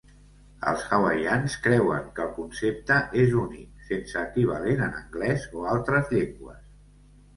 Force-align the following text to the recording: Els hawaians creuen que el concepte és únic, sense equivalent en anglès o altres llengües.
Els 0.69 0.85
hawaians 0.95 1.57
creuen 1.65 2.07
que 2.15 2.23
el 2.25 2.31
concepte 2.39 2.97
és 3.25 3.37
únic, 3.43 3.85
sense 3.91 4.19
equivalent 4.23 4.83
en 4.87 4.99
anglès 5.05 5.47
o 5.61 5.69
altres 5.75 6.11
llengües. 6.17 6.65